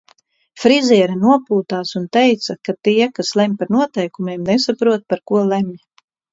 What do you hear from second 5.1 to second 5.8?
par ko lemj.